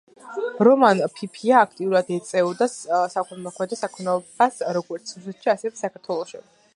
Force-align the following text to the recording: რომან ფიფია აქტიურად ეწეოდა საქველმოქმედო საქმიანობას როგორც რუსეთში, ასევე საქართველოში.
რომან 0.67 1.01
ფიფია 1.17 1.59
აქტიურად 1.65 2.09
ეწეოდა 2.15 2.67
საქველმოქმედო 2.75 3.79
საქმიანობას 3.83 4.59
როგორც 4.79 5.13
რუსეთში, 5.19 5.53
ასევე 5.55 5.81
საქართველოში. 5.83 6.43